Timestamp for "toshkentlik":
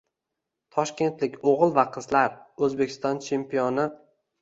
0.77-1.37